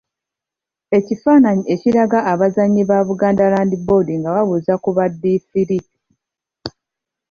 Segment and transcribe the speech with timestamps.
[0.97, 5.79] Ekifaananyi ekiraga abazannyi ba Buganda Land Board nga babuuza ku baddiifiri.